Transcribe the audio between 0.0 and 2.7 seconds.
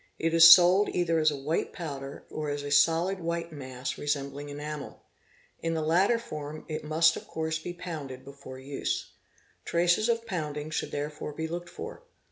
It is sold either as a vhite powder or as